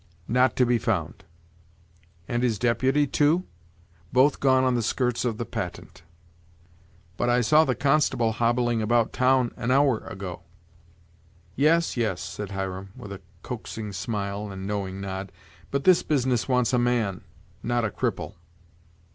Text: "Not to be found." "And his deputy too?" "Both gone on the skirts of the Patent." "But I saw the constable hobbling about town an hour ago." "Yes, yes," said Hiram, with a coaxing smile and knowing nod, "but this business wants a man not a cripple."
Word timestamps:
"Not 0.27 0.55
to 0.55 0.65
be 0.65 0.79
found." 0.79 1.25
"And 2.27 2.41
his 2.41 2.57
deputy 2.57 3.05
too?" 3.05 3.43
"Both 4.11 4.39
gone 4.39 4.63
on 4.63 4.73
the 4.73 4.81
skirts 4.81 5.25
of 5.25 5.37
the 5.37 5.45
Patent." 5.45 6.01
"But 7.17 7.29
I 7.29 7.41
saw 7.41 7.65
the 7.65 7.75
constable 7.75 8.31
hobbling 8.31 8.81
about 8.81 9.13
town 9.13 9.51
an 9.57 9.69
hour 9.69 9.99
ago." 10.07 10.41
"Yes, 11.55 11.97
yes," 11.97 12.19
said 12.19 12.49
Hiram, 12.49 12.89
with 12.95 13.11
a 13.11 13.21
coaxing 13.43 13.93
smile 13.93 14.49
and 14.51 14.65
knowing 14.65 15.01
nod, 15.01 15.31
"but 15.69 15.83
this 15.83 16.01
business 16.01 16.49
wants 16.49 16.73
a 16.73 16.79
man 16.79 17.21
not 17.61 17.85
a 17.85 17.91
cripple." 17.91 18.33